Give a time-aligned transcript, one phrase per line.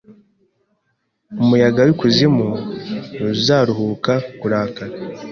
[1.41, 2.47] Umuyaga w'ikuzimu
[3.15, 4.95] ntuzaruhuka kurakara